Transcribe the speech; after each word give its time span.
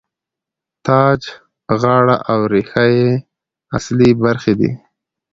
تاج، 0.85 1.21
غاړه 1.81 2.15
او 2.31 2.39
ریښه 2.51 2.85
یې 2.97 3.09
اصلي 3.77 4.09
برخې 4.23 4.53
دي. 4.59 4.71